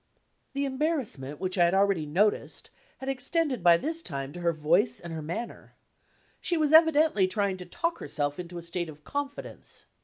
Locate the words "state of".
8.63-9.03